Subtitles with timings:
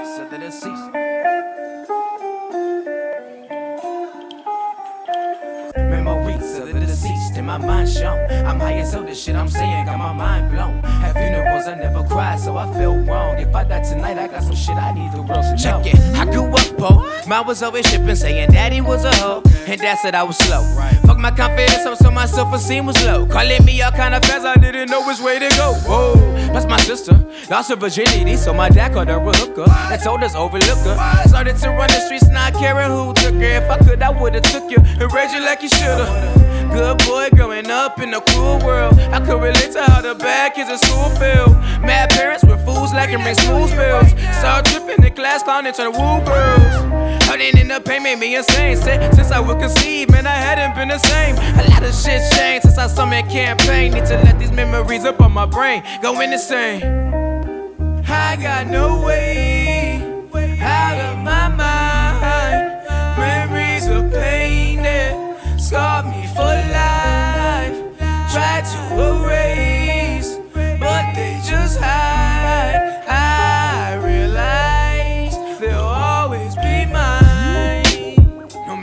[0.00, 0.92] deceased.
[5.76, 8.18] Memories of the deceased in my mind shown.
[8.46, 10.80] I'm high as hell, this shit I'm saying got my mind blown.
[10.84, 13.38] At funerals, I never cry, so I feel wrong.
[13.38, 15.82] If I die tonight, I got some shit I need the world to know.
[15.82, 17.19] Check it, I grew up poor.
[17.30, 19.40] Mine was always shipping, saying daddy was a hoe.
[19.68, 20.62] And dad said I was slow.
[20.76, 20.96] Right.
[21.06, 23.24] Fuck my confidence, up, so my self esteem was low.
[23.24, 25.74] Calling me all kind of fast, I didn't know which way to go.
[25.86, 26.14] Whoa,
[26.52, 27.14] that's my sister.
[27.48, 29.64] Lost her virginity, so my dad called her a hooker.
[29.64, 31.28] That told us overlook her.
[31.28, 33.62] Started to run the streets, not caring who took her.
[33.62, 36.50] If I could, I would've took you and raised you like you should've.
[36.72, 38.98] Good boy growing up in a cruel world.
[38.98, 41.54] I could relate to how the bad kids at school feel.
[41.86, 42.42] Mad parents
[42.90, 44.10] fools lacking bring smooth bills.
[44.38, 47.24] Start tripping in class, clowning to the woo girls.
[47.24, 48.76] Hurting in the pain made me insane.
[48.76, 51.36] Since I was conceived, man, I hadn't been the same.
[51.36, 53.92] A lot of shit changed since I saw my campaign.
[53.92, 56.82] Need to let these memories up on my brain go insane.
[58.08, 59.49] I got no way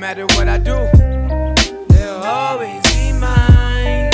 [0.08, 0.78] matter what I do,
[1.90, 4.10] they'll always be mine.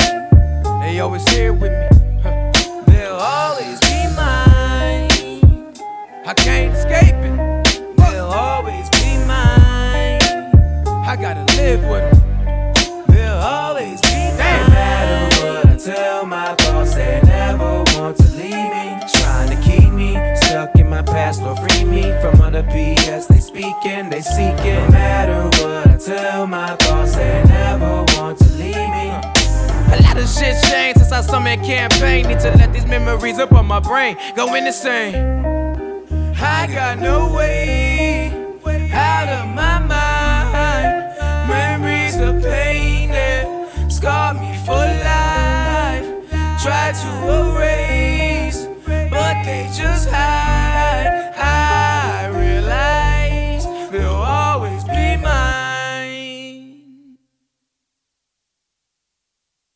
[0.80, 2.20] They always here with me.
[2.20, 2.50] huh.
[2.88, 5.72] They'll always be mine.
[6.26, 7.96] I can't escape it.
[7.96, 10.18] They'll always be mine.
[11.06, 13.04] I gotta live with them.
[13.14, 14.66] They'll always be mine.
[14.66, 18.98] No matter what I tell my thoughts, they never want to leave me.
[19.14, 23.28] Trying to keep me stuck in my past, Lord, free me from all the BS
[23.28, 24.86] they speaking, they seeking.
[24.86, 25.53] No matter
[26.46, 29.08] my thoughts, they never want to leave me.
[29.94, 32.26] A lot of shit changed since I my campaign.
[32.26, 35.14] Need to let these memories up on my brain go insane.
[36.36, 38.32] I got no way
[38.92, 41.48] out of my mind.
[41.48, 46.06] Memories of pain that scarred me for life.
[46.62, 48.03] Try to erase.